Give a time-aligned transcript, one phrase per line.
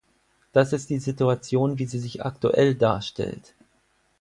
[0.51, 3.53] Das ist die Situation, wie sie sich aktuell darstellt.